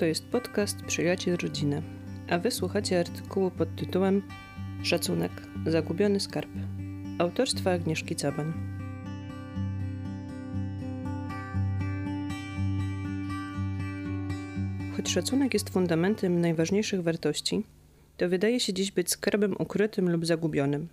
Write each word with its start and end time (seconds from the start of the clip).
To 0.00 0.06
jest 0.06 0.28
podcast 0.28 0.82
Przyjaciel 0.82 1.36
Rodziny, 1.36 1.82
a 2.30 2.38
wysłuchacie 2.38 3.00
artykułu 3.00 3.50
pod 3.50 3.76
tytułem 3.76 4.22
Szacunek 4.82 5.32
Zagubiony 5.66 6.20
Skarb 6.20 6.50
autorstwa 7.18 7.70
Agnieszki 7.70 8.16
Caban. 8.16 8.52
Choć 14.96 15.10
szacunek 15.10 15.54
jest 15.54 15.70
fundamentem 15.70 16.40
najważniejszych 16.40 17.02
wartości, 17.02 17.64
to 18.16 18.28
wydaje 18.28 18.60
się 18.60 18.72
dziś 18.72 18.92
być 18.92 19.10
skarbem 19.10 19.56
ukrytym 19.58 20.10
lub 20.10 20.26
zagubionym. 20.26 20.88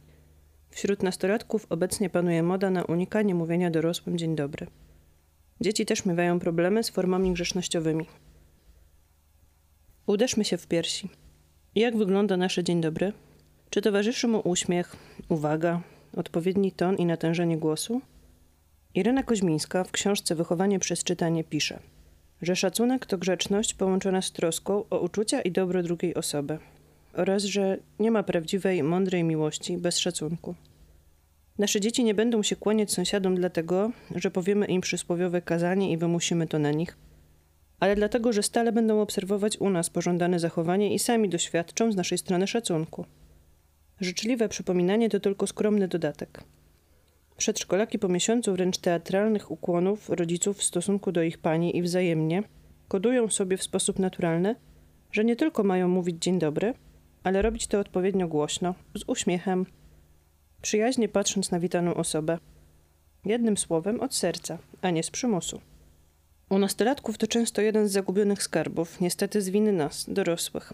Wśród 0.70 1.04
nastolatków 1.04 1.66
obecnie 1.70 2.10
panuje 2.10 2.44
moda 2.44 2.70
na 2.70 2.84
unikanie 2.84 3.36
mówienia 3.36 3.72
dorosłym 3.72 4.18
dzień 4.18 4.36
dobry. 4.36 4.68
Dzieci 5.62 5.86
też 5.86 6.06
miewają 6.06 6.40
problemy 6.40 6.84
z 6.84 6.90
formami 6.90 7.34
grzecznościowymi. 7.34 8.06
Uderzmy 10.08 10.46
się 10.46 10.58
w 10.58 10.68
piersi. 10.68 11.10
Jak 11.76 11.98
wygląda 11.98 12.38
nasze 12.38 12.64
dzień 12.64 12.82
dobry? 12.82 13.14
Czy 13.70 13.82
towarzyszy 13.82 14.28
mu 14.28 14.42
uśmiech, 14.46 14.96
uwaga, 15.30 15.82
odpowiedni 16.18 16.72
ton 16.72 16.96
i 16.96 17.06
natężenie 17.06 17.58
głosu? 17.58 18.02
Irena 18.96 19.24
Koźmińska 19.24 19.84
w 19.84 19.92
książce 19.92 20.36
Wychowanie 20.36 20.80
przez 20.80 21.04
czytanie 21.04 21.44
pisze, 21.44 21.80
że 22.42 22.56
szacunek 22.56 23.06
to 23.06 23.18
grzeczność 23.18 23.74
połączona 23.74 24.22
z 24.22 24.32
troską 24.32 24.84
o 24.90 25.00
uczucia 25.00 25.42
i 25.42 25.52
dobro 25.52 25.84
drugiej 25.84 26.16
osoby 26.16 26.58
oraz 27.14 27.44
że 27.44 27.78
nie 28.00 28.12
ma 28.12 28.24
prawdziwej, 28.24 28.84
mądrej 28.84 29.24
miłości 29.24 29.78
bez 29.78 29.98
szacunku. 29.98 30.56
Nasze 31.58 31.82
dzieci 31.82 32.04
nie 32.04 32.14
będą 32.14 32.44
się 32.44 32.56
kłaniać 32.56 32.92
sąsiadom 32.92 33.36
dlatego, 33.36 33.92
że 34.16 34.32
powiemy 34.32 34.66
im 34.66 34.82
przysłowiowe 34.82 35.42
kazanie 35.42 35.92
i 35.92 35.98
wymusimy 35.98 36.48
to 36.48 36.60
na 36.60 36.72
nich, 36.72 36.98
ale 37.80 37.96
dlatego, 37.96 38.34
że 38.34 38.44
stale 38.44 38.72
będą 38.72 39.02
obserwować 39.02 39.58
u 39.58 39.70
nas 39.70 39.90
pożądane 39.90 40.40
zachowanie 40.40 40.94
i 40.94 41.00
sami 41.00 41.30
doświadczą 41.30 41.92
z 41.92 41.96
naszej 41.96 42.18
strony 42.18 42.48
szacunku. 42.48 43.06
Życzliwe 44.00 44.50
przypominanie 44.50 45.10
to 45.10 45.20
tylko 45.20 45.48
skromny 45.48 45.88
dodatek. 45.88 46.44
Przedszkolaki 47.38 48.00
po 48.00 48.08
miesiącu 48.08 48.54
wręcz 48.54 48.78
teatralnych 48.78 49.52
ukłonów 49.52 50.10
rodziców 50.10 50.58
w 50.58 50.64
stosunku 50.64 51.12
do 51.12 51.24
ich 51.24 51.38
pani 51.38 51.78
i 51.78 51.82
wzajemnie 51.82 52.44
kodują 52.88 53.30
sobie 53.30 53.58
w 53.58 53.64
sposób 53.64 54.00
naturalny, 54.00 54.56
że 55.12 55.26
nie 55.26 55.36
tylko 55.36 55.64
mają 55.64 55.88
mówić 55.88 56.24
dzień 56.24 56.40
dobry, 56.40 56.74
ale 57.24 57.42
robić 57.42 57.68
to 57.68 57.80
odpowiednio 57.80 58.28
głośno, 58.28 58.76
z 58.96 59.04
uśmiechem, 59.08 59.66
przyjaźnie 60.62 61.10
patrząc 61.10 61.52
na 61.52 61.60
witaną 61.60 61.94
osobę. 61.94 62.38
Jednym 63.26 63.58
słowem 63.58 64.00
od 64.00 64.16
serca, 64.16 64.58
a 64.82 64.90
nie 64.90 65.04
z 65.04 65.12
przymusu. 65.12 65.62
U 66.50 66.60
nastolatków 66.60 67.18
to 67.18 67.28
często 67.28 67.62
jeden 67.62 67.88
z 67.88 67.92
zagubionych 67.92 68.44
skarbów, 68.44 69.02
niestety 69.02 69.42
z 69.42 69.50
winy 69.50 69.72
nas, 69.72 70.06
dorosłych. 70.10 70.74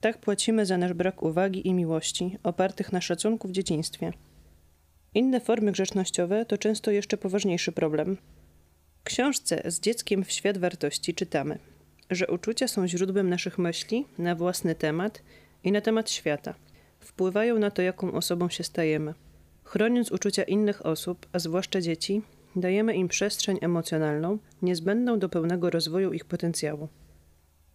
Tak 0.00 0.18
płacimy 0.18 0.66
za 0.66 0.78
nasz 0.78 0.92
brak 0.92 1.22
uwagi 1.22 1.68
i 1.68 1.74
miłości, 1.74 2.38
opartych 2.42 2.92
na 2.92 3.00
szacunku 3.00 3.48
w 3.48 3.52
dzieciństwie. 3.52 4.12
Inne 5.14 5.40
formy 5.40 5.72
grzecznościowe 5.72 6.46
to 6.46 6.58
często 6.58 6.90
jeszcze 6.90 7.16
poważniejszy 7.16 7.72
problem. 7.72 8.16
W 9.00 9.04
książce 9.04 9.62
Z 9.64 9.80
dzieckiem 9.80 10.24
w 10.24 10.32
świat 10.32 10.58
wartości 10.58 11.14
czytamy, 11.14 11.58
że 12.10 12.26
uczucia 12.26 12.68
są 12.68 12.88
źródłem 12.88 13.28
naszych 13.28 13.58
myśli 13.58 14.06
na 14.18 14.34
własny 14.34 14.74
temat 14.74 15.22
i 15.64 15.72
na 15.72 15.80
temat 15.80 16.10
świata. 16.10 16.54
Wpływają 17.00 17.58
na 17.58 17.70
to, 17.70 17.82
jaką 17.82 18.12
osobą 18.12 18.48
się 18.48 18.64
stajemy. 18.64 19.14
Chroniąc 19.64 20.12
uczucia 20.12 20.42
innych 20.42 20.86
osób, 20.86 21.26
a 21.32 21.38
zwłaszcza 21.38 21.80
dzieci, 21.80 22.22
dajemy 22.56 22.94
im 22.94 23.08
przestrzeń 23.08 23.58
emocjonalną 23.60 24.38
niezbędną 24.62 25.18
do 25.18 25.28
pełnego 25.28 25.70
rozwoju 25.70 26.12
ich 26.12 26.24
potencjału. 26.24 26.88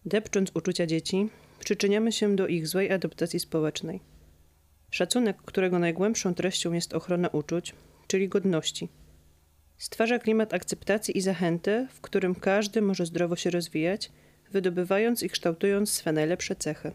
Depcząc 0.04 0.50
uczucia 0.54 0.86
dzieci, 0.86 1.28
przyczyniamy 1.58 2.12
się 2.12 2.36
do 2.36 2.46
ich 2.46 2.68
złej 2.68 2.92
adaptacji 2.92 3.40
społecznej. 3.40 4.00
Szacunek, 4.90 5.36
którego 5.36 5.78
najgłębszą 5.78 6.34
treścią 6.34 6.72
jest 6.72 6.94
ochrona 6.94 7.28
uczuć, 7.28 7.74
czyli 8.06 8.28
godności. 8.28 8.88
Stwarza 9.78 10.18
klimat 10.18 10.54
akceptacji 10.54 11.18
i 11.18 11.20
zachęty, 11.20 11.88
w 11.90 12.00
którym 12.00 12.34
każdy 12.34 12.82
może 12.82 13.06
zdrowo 13.06 13.36
się 13.36 13.50
rozwijać, 13.50 14.12
wydobywając 14.52 15.22
i 15.22 15.28
kształtując 15.28 15.90
swe 15.90 16.12
najlepsze 16.12 16.56
cechy. 16.56 16.92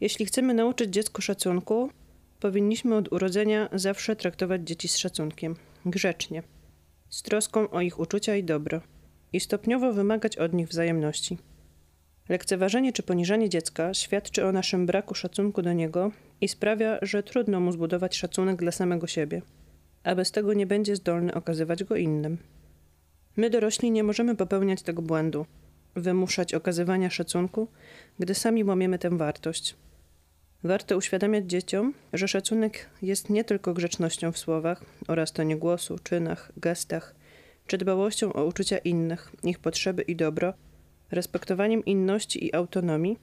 Jeśli 0.00 0.26
chcemy 0.26 0.54
nauczyć 0.54 0.90
dziecko 0.90 1.22
szacunku, 1.22 1.90
powinniśmy 2.40 2.96
od 2.96 3.12
urodzenia 3.12 3.68
zawsze 3.72 4.16
traktować 4.16 4.62
dzieci 4.62 4.88
z 4.88 4.96
szacunkiem, 4.96 5.56
grzecznie, 5.86 6.42
z 7.08 7.22
troską 7.22 7.70
o 7.70 7.80
ich 7.80 8.00
uczucia 8.00 8.36
i 8.36 8.44
dobro 8.44 8.80
i 9.32 9.40
stopniowo 9.40 9.92
wymagać 9.92 10.36
od 10.36 10.52
nich 10.52 10.68
wzajemności. 10.68 11.38
Lekceważenie 12.28 12.92
czy 12.92 13.02
poniżanie 13.02 13.48
dziecka 13.48 13.94
świadczy 13.94 14.46
o 14.46 14.52
naszym 14.52 14.86
braku 14.86 15.14
szacunku 15.14 15.62
do 15.62 15.72
niego 15.72 16.10
i 16.40 16.48
sprawia, 16.48 16.98
że 17.02 17.22
trudno 17.22 17.60
mu 17.60 17.72
zbudować 17.72 18.16
szacunek 18.16 18.56
dla 18.56 18.72
samego 18.72 19.06
siebie, 19.06 19.42
a 20.04 20.14
bez 20.14 20.30
tego 20.30 20.54
nie 20.54 20.66
będzie 20.66 20.96
zdolny 20.96 21.34
okazywać 21.34 21.84
go 21.84 21.96
innym. 21.96 22.38
My 23.36 23.50
dorośli 23.50 23.90
nie 23.90 24.02
możemy 24.04 24.36
popełniać 24.36 24.82
tego 24.82 25.02
błędu, 25.02 25.46
wymuszać 25.96 26.54
okazywania 26.54 27.10
szacunku, 27.10 27.68
gdy 28.18 28.34
sami 28.34 28.64
łamiemy 28.64 28.98
tę 28.98 29.18
wartość. 29.18 29.76
Warto 30.64 30.96
uświadamiać 30.96 31.44
dzieciom, 31.46 31.94
że 32.12 32.28
szacunek 32.28 32.90
jest 33.02 33.30
nie 33.30 33.44
tylko 33.44 33.74
grzecznością 33.74 34.32
w 34.32 34.38
słowach 34.38 34.84
oraz 35.08 35.32
tonie 35.32 35.56
głosu, 35.56 35.98
czynach, 35.98 36.52
gestach, 36.56 37.14
czy 37.66 37.78
dbałością 37.78 38.32
o 38.32 38.44
uczucia 38.44 38.78
innych, 38.78 39.32
ich 39.42 39.58
potrzeby 39.58 40.02
i 40.02 40.16
dobro, 40.16 40.54
respektowaniem 41.10 41.84
inności 41.84 42.46
i 42.46 42.54
autonomii, 42.54 43.18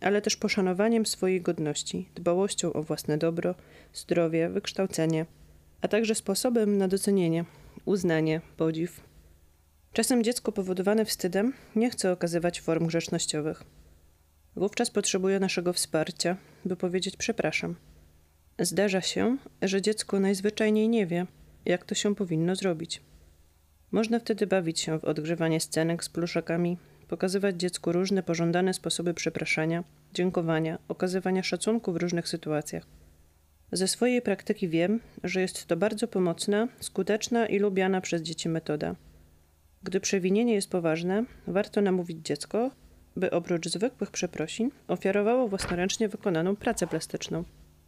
ale 0.00 0.22
też 0.22 0.36
poszanowaniem 0.36 1.06
swojej 1.06 1.40
godności, 1.40 2.08
dbałością 2.14 2.72
o 2.72 2.82
własne 2.82 3.18
dobro, 3.18 3.54
zdrowie, 3.92 4.48
wykształcenie, 4.48 5.26
a 5.80 5.88
także 5.88 6.14
sposobem 6.14 6.78
na 6.78 6.88
docenienie, 6.88 7.44
uznanie, 7.84 8.40
podziw. 8.56 9.00
Czasem 9.92 10.24
dziecko 10.24 10.52
powodowane 10.52 11.04
wstydem 11.04 11.52
nie 11.76 11.90
chce 11.90 12.12
okazywać 12.12 12.60
form 12.60 12.86
grzecznościowych. 12.86 13.64
Wówczas 14.56 14.90
potrzebuje 14.90 15.40
naszego 15.40 15.72
wsparcia, 15.72 16.36
by 16.64 16.76
powiedzieć 16.76 17.16
przepraszam. 17.16 17.76
Zdarza 18.58 19.00
się, 19.00 19.36
że 19.62 19.82
dziecko 19.82 20.20
najzwyczajniej 20.20 20.88
nie 20.88 21.06
wie, 21.06 21.26
jak 21.64 21.84
to 21.84 21.94
się 21.94 22.14
powinno 22.14 22.56
zrobić. 22.56 23.02
Można 23.92 24.18
wtedy 24.18 24.46
bawić 24.46 24.80
się 24.80 24.98
w 24.98 25.04
odgrywanie 25.04 25.60
scenek 25.60 26.04
z 26.04 26.08
pluszakami, 26.08 26.78
pokazywać 27.08 27.56
dziecku 27.56 27.92
różne 27.92 28.22
pożądane 28.22 28.74
sposoby 28.74 29.14
przepraszania, 29.14 29.84
dziękowania, 30.14 30.78
okazywania 30.88 31.42
szacunku 31.42 31.92
w 31.92 31.96
różnych 31.96 32.28
sytuacjach. 32.28 32.86
Ze 33.72 33.88
swojej 33.88 34.22
praktyki 34.22 34.68
wiem, 34.68 35.00
że 35.24 35.40
jest 35.40 35.66
to 35.66 35.76
bardzo 35.76 36.08
pomocna, 36.08 36.68
skuteczna 36.80 37.46
i 37.46 37.58
lubiana 37.58 38.00
przez 38.00 38.22
dzieci 38.22 38.48
metoda. 38.48 38.96
Gdy 39.82 40.00
przewinienie 40.00 40.54
jest 40.54 40.70
poważne, 40.70 41.24
warto 41.46 41.80
namówić 41.80 42.18
dziecko, 42.26 42.70
by 43.16 43.30
oprócz 43.30 43.68
zwykłych 43.68 44.10
przeprosin 44.10 44.70
ofiarowało 44.88 45.48
własnoręcznie 45.48 46.08
wykonaną 46.08 46.56
pracę 46.56 46.86
plastyczną 46.86 47.44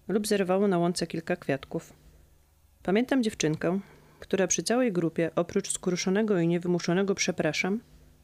lub 0.09 0.27
zerwało 0.27 0.69
na 0.69 0.79
łące 0.79 1.07
kilka 1.07 1.37
kwiatków. 1.37 1.93
Pamiętam 2.83 3.23
dziewczynkę, 3.23 3.81
która 4.21 4.47
przy 4.47 4.63
całej 4.63 4.93
grupie, 4.93 5.31
oprócz 5.37 5.71
skruszonego 5.73 6.39
i 6.39 6.49
niewymuszonego 6.49 7.15
przepraszam, 7.15 7.81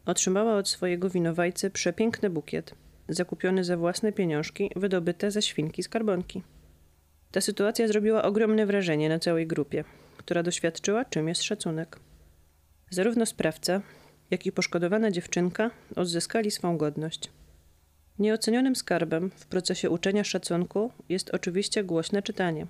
otrzymała 0.06 0.56
od 0.56 0.68
swojego 0.68 1.10
winowajcy 1.10 1.70
przepiękny 1.70 2.30
bukiet, 2.30 2.74
zakupiony 3.08 3.64
za 3.64 3.76
własne 3.76 4.12
pieniążki, 4.12 4.70
wydobyte 4.76 5.30
ze 5.30 5.42
świnki 5.42 5.82
skarbonki. 5.82 6.42
Ta 7.32 7.40
sytuacja 7.40 7.88
zrobiła 7.88 8.22
ogromne 8.22 8.66
wrażenie 8.66 9.08
na 9.08 9.18
całej 9.18 9.46
grupie, 9.46 9.84
która 10.16 10.42
doświadczyła, 10.42 11.04
czym 11.04 11.28
jest 11.28 11.42
szacunek. 11.42 11.98
Zarówno 12.90 13.26
sprawca, 13.26 13.80
jak 14.32 14.46
i 14.46 14.52
poszkodowana 14.52 15.10
dziewczynka 15.10 15.70
odzyskali 15.96 16.50
swą 16.50 16.76
godność. 16.76 17.30
Nieocenionym 18.18 18.76
skarbem 18.76 19.30
w 19.36 19.46
procesie 19.46 19.90
uczenia 19.90 20.24
szacunku 20.24 20.90
jest 21.08 21.30
oczywiście 21.30 21.84
głośne 21.84 22.22
czytanie. 22.22 22.66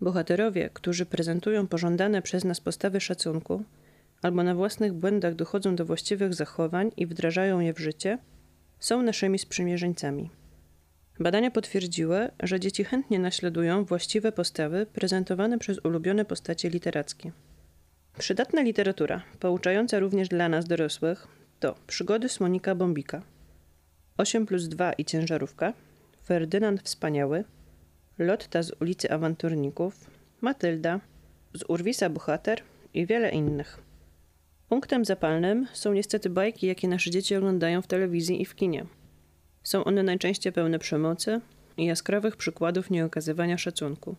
Bohaterowie, 0.00 0.70
którzy 0.74 1.06
prezentują 1.06 1.66
pożądane 1.66 2.22
przez 2.22 2.44
nas 2.44 2.60
postawy 2.60 3.00
szacunku, 3.00 3.64
albo 4.22 4.42
na 4.42 4.54
własnych 4.54 4.92
błędach 4.92 5.34
dochodzą 5.34 5.76
do 5.76 5.84
właściwych 5.84 6.34
zachowań 6.34 6.92
i 6.96 7.06
wdrażają 7.06 7.60
je 7.60 7.74
w 7.74 7.78
życie, 7.78 8.18
są 8.80 9.02
naszymi 9.02 9.38
sprzymierzeńcami. 9.38 10.30
Badania 11.20 11.50
potwierdziły, 11.50 12.28
że 12.42 12.60
dzieci 12.60 12.84
chętnie 12.84 13.18
naśladują 13.18 13.84
właściwe 13.84 14.32
postawy 14.32 14.86
prezentowane 14.86 15.58
przez 15.58 15.78
ulubione 15.84 16.24
postacie 16.24 16.70
literackie. 16.70 17.32
Przydatna 18.18 18.62
literatura, 18.62 19.22
pouczająca 19.40 19.98
również 19.98 20.28
dla 20.28 20.48
nas 20.48 20.64
dorosłych, 20.64 21.28
to 21.60 21.74
Przygody 21.86 22.28
Smonika 22.28 22.74
Bombika, 22.74 23.22
8 24.18 24.46
plus 24.46 24.68
2 24.68 24.92
i 24.92 25.04
Ciężarówka, 25.04 25.72
Ferdynand 26.24 26.82
Wspaniały, 26.82 27.44
Lotta 28.18 28.62
z 28.62 28.72
ulicy 28.80 29.10
Awanturników, 29.10 30.10
Matylda, 30.40 31.00
z 31.54 31.64
Urwisa 31.68 32.10
Bohater 32.10 32.62
i 32.94 33.06
wiele 33.06 33.30
innych. 33.30 33.82
Punktem 34.68 35.04
zapalnym 35.04 35.66
są 35.72 35.92
niestety 35.92 36.30
bajki, 36.30 36.66
jakie 36.66 36.88
nasze 36.88 37.10
dzieci 37.10 37.36
oglądają 37.36 37.82
w 37.82 37.86
telewizji 37.86 38.42
i 38.42 38.44
w 38.44 38.54
kinie. 38.54 38.86
Są 39.62 39.84
one 39.84 40.02
najczęściej 40.02 40.52
pełne 40.52 40.78
przemocy 40.78 41.40
i 41.76 41.84
jaskrawych 41.84 42.36
przykładów 42.36 42.90
nieokazywania 42.90 43.58
szacunku. 43.58 44.16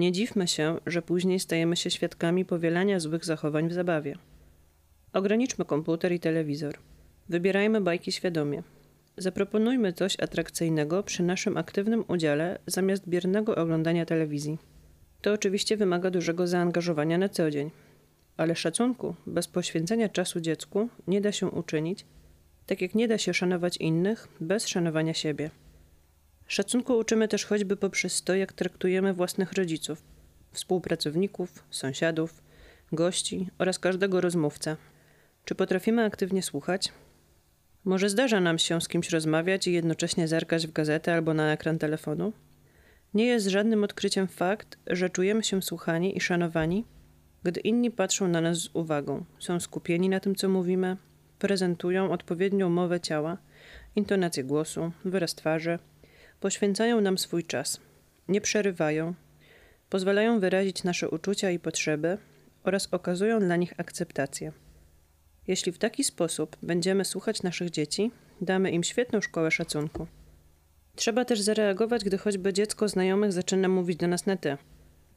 Nie 0.00 0.12
dziwmy 0.12 0.48
się, 0.48 0.78
że 0.86 1.02
później 1.02 1.40
stajemy 1.40 1.76
się 1.76 1.90
świadkami 1.90 2.44
powielania 2.44 3.00
złych 3.00 3.24
zachowań 3.24 3.68
w 3.68 3.72
zabawie. 3.72 4.16
Ograniczmy 5.12 5.64
komputer 5.64 6.12
i 6.12 6.20
telewizor. 6.20 6.78
Wybierajmy 7.28 7.80
bajki 7.80 8.12
świadomie. 8.12 8.62
Zaproponujmy 9.16 9.92
coś 9.92 10.20
atrakcyjnego 10.20 11.02
przy 11.02 11.22
naszym 11.22 11.56
aktywnym 11.56 12.04
udziale 12.08 12.58
zamiast 12.66 13.08
biernego 13.08 13.56
oglądania 13.56 14.06
telewizji. 14.06 14.58
To 15.20 15.32
oczywiście 15.32 15.76
wymaga 15.76 16.10
dużego 16.10 16.46
zaangażowania 16.46 17.18
na 17.18 17.28
co 17.28 17.50
dzień, 17.50 17.70
ale 18.36 18.56
szacunku 18.56 19.14
bez 19.26 19.48
poświęcenia 19.48 20.08
czasu 20.08 20.40
dziecku 20.40 20.88
nie 21.06 21.20
da 21.20 21.32
się 21.32 21.46
uczynić, 21.46 22.06
tak 22.66 22.80
jak 22.80 22.94
nie 22.94 23.08
da 23.08 23.18
się 23.18 23.34
szanować 23.34 23.76
innych 23.76 24.28
bez 24.40 24.66
szanowania 24.68 25.14
siebie. 25.14 25.50
Szacunku 26.50 26.98
uczymy 26.98 27.28
też 27.28 27.44
choćby 27.44 27.76
poprzez 27.76 28.22
to, 28.22 28.34
jak 28.34 28.52
traktujemy 28.52 29.14
własnych 29.14 29.52
rodziców, 29.52 30.02
współpracowników, 30.52 31.64
sąsiadów, 31.70 32.42
gości 32.92 33.48
oraz 33.58 33.78
każdego 33.78 34.20
rozmówcę. 34.20 34.76
Czy 35.44 35.54
potrafimy 35.54 36.04
aktywnie 36.04 36.42
słuchać? 36.42 36.92
Może 37.84 38.08
zdarza 38.08 38.40
nam 38.40 38.58
się 38.58 38.80
z 38.80 38.88
kimś 38.88 39.10
rozmawiać 39.10 39.66
i 39.66 39.72
jednocześnie 39.72 40.28
zerkać 40.28 40.66
w 40.66 40.72
gazetę 40.72 41.14
albo 41.14 41.34
na 41.34 41.52
ekran 41.52 41.78
telefonu? 41.78 42.32
Nie 43.14 43.26
jest 43.26 43.46
żadnym 43.46 43.84
odkryciem 43.84 44.28
fakt, 44.28 44.78
że 44.86 45.10
czujemy 45.10 45.44
się 45.44 45.62
słuchani 45.62 46.16
i 46.16 46.20
szanowani, 46.20 46.84
gdy 47.42 47.60
inni 47.60 47.90
patrzą 47.90 48.28
na 48.28 48.40
nas 48.40 48.58
z 48.58 48.70
uwagą, 48.74 49.24
są 49.38 49.60
skupieni 49.60 50.08
na 50.08 50.20
tym, 50.20 50.34
co 50.34 50.48
mówimy, 50.48 50.96
prezentują 51.38 52.10
odpowiednią 52.10 52.70
mowę 52.70 53.00
ciała, 53.00 53.38
intonację 53.96 54.44
głosu, 54.44 54.92
wyraz 55.04 55.34
twarzy, 55.34 55.78
poświęcają 56.40 57.00
nam 57.00 57.18
swój 57.18 57.44
czas, 57.44 57.80
nie 58.28 58.40
przerywają, 58.40 59.14
pozwalają 59.90 60.40
wyrazić 60.40 60.84
nasze 60.84 61.08
uczucia 61.08 61.50
i 61.50 61.58
potrzeby 61.58 62.18
oraz 62.64 62.88
okazują 62.90 63.40
dla 63.40 63.56
nich 63.56 63.74
akceptację. 63.76 64.52
Jeśli 65.46 65.72
w 65.72 65.78
taki 65.78 66.04
sposób 66.04 66.56
będziemy 66.62 67.04
słuchać 67.04 67.42
naszych 67.42 67.70
dzieci, 67.70 68.10
damy 68.40 68.70
im 68.70 68.84
świetną 68.84 69.20
szkołę 69.20 69.50
szacunku. 69.50 70.06
Trzeba 70.96 71.24
też 71.24 71.40
zareagować, 71.40 72.04
gdy 72.04 72.18
choćby 72.18 72.52
dziecko 72.52 72.88
znajomych 72.88 73.32
zaczyna 73.32 73.68
mówić 73.68 73.96
do 73.96 74.08
nas 74.08 74.26
na 74.26 74.36
ty. 74.36 74.56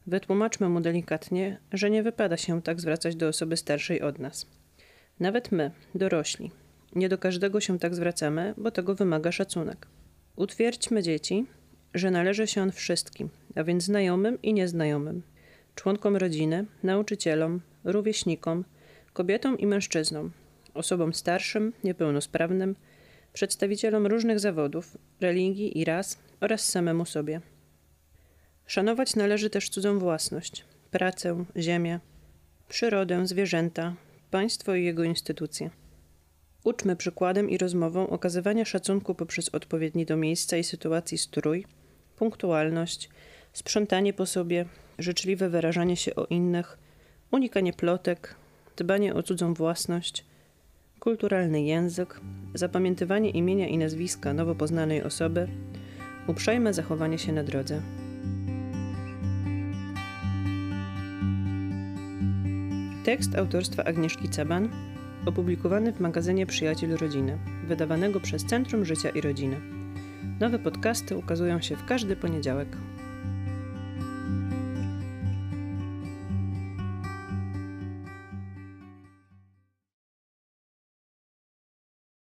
Wytłumaczmy 0.08 0.70
mu 0.70 0.82
delikatnie, 0.82 1.60
że 1.72 1.90
nie 1.90 2.04
wypada 2.04 2.38
się 2.38 2.62
tak 2.62 2.82
zwracać 2.82 3.16
do 3.16 3.28
osoby 3.28 3.58
starszej 3.58 4.02
od 4.02 4.20
nas. 4.20 4.48
Nawet 5.20 5.52
my, 5.52 5.72
dorośli, 5.96 6.52
nie 6.96 7.10
do 7.10 7.18
każdego 7.18 7.62
się 7.62 7.80
tak 7.80 7.96
zwracamy, 7.96 8.54
bo 8.58 8.72
tego 8.72 8.96
wymaga 8.96 9.32
szacunek. 9.32 9.88
Utwierdźmy 10.36 11.04
dzieci, 11.04 11.46
że 11.94 12.12
należy 12.12 12.48
się 12.48 12.62
on 12.62 12.72
wszystkim, 12.72 13.30
a 13.56 13.64
więc 13.64 13.84
znajomym 13.84 14.42
i 14.42 14.54
nieznajomym, 14.54 15.22
członkom 15.76 16.18
rodziny, 16.18 16.66
nauczycielom, 16.84 17.62
rówieśnikom, 17.84 18.66
kobietom 19.14 19.58
i 19.60 19.68
mężczyznom, 19.68 20.32
osobom 20.74 21.14
starszym, 21.14 21.74
niepełnosprawnym, 21.84 22.76
przedstawicielom 23.34 24.08
różnych 24.08 24.40
zawodów, 24.40 24.98
religii 25.22 25.80
i 25.80 25.86
ras 25.86 26.18
oraz 26.42 26.70
samemu 26.70 27.06
sobie. 27.06 27.42
Szanować 28.66 29.16
należy 29.16 29.50
też 29.50 29.70
cudzą 29.70 30.00
własność, 30.00 30.66
pracę, 30.92 31.46
ziemię, 31.58 32.00
przyrodę, 32.70 33.28
zwierzęta, 33.28 33.96
państwo 34.32 34.76
i 34.76 34.84
jego 34.84 35.04
instytucje. 35.04 35.83
Uczmy 36.64 36.96
przykładem 36.96 37.50
i 37.50 37.58
rozmową 37.58 38.10
okazywania 38.10 38.66
szacunku 38.66 39.16
poprzez 39.16 39.50
odpowiedni 39.50 40.06
do 40.06 40.18
miejsca 40.18 40.58
i 40.58 40.64
sytuacji 40.64 41.18
strój, 41.18 41.66
punktualność, 42.16 43.10
sprzątanie 43.54 44.14
po 44.14 44.26
sobie, 44.26 44.66
życzliwe 45.00 45.50
wyrażanie 45.50 45.98
się 45.98 46.16
o 46.16 46.26
innych, 46.26 46.78
unikanie 47.32 47.74
plotek, 47.74 48.36
dbanie 48.78 49.14
o 49.14 49.24
cudzą 49.24 49.54
własność, 49.54 50.26
kulturalny 51.00 51.64
język, 51.64 52.20
zapamiętywanie 52.54 53.30
imienia 53.30 53.68
i 53.68 53.78
nazwiska 53.78 54.34
nowo 54.34 54.56
poznanej 54.56 55.04
osoby, 55.04 55.48
uprzejme 56.28 56.74
zachowanie 56.74 57.20
się 57.20 57.32
na 57.32 57.44
drodze. 57.44 57.82
Tekst 63.06 63.36
autorstwa 63.36 63.84
Agnieszki 63.84 64.30
Caban, 64.30 64.70
opublikowany 65.26 65.94
w 65.94 66.00
magazynie 66.00 66.46
Przyjaciel 66.46 66.98
Rodziny, 66.98 67.38
wydawanego 67.68 68.20
przez 68.20 68.46
Centrum 68.46 68.86
Życia 68.86 69.10
i 69.10 69.22
Rodziny. 69.22 69.62
Nowe 70.40 70.60
podcasty 70.60 71.18
ukazują 71.18 71.62
się 71.62 71.76
w 71.76 71.86
każdy 71.86 72.16
poniedziałek. 72.16 72.68